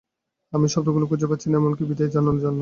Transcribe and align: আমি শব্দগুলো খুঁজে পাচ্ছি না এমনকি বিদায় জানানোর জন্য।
আমি 0.53 0.67
শব্দগুলো 0.73 1.05
খুঁজে 1.11 1.27
পাচ্ছি 1.27 1.47
না 1.49 1.55
এমনকি 1.57 1.83
বিদায় 1.89 2.11
জানানোর 2.15 2.39
জন্য। 2.43 2.59